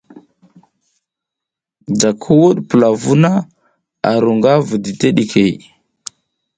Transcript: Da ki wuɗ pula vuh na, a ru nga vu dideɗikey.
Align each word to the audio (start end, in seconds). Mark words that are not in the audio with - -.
Da 1.99 2.09
ki 2.21 2.31
wuɗ 2.39 2.57
pula 2.67 2.89
vuh 3.01 3.17
na, 3.23 3.31
a 4.09 4.11
ru 4.23 4.31
nga 4.37 4.53
vu 4.65 4.75
dideɗikey. 4.83 5.51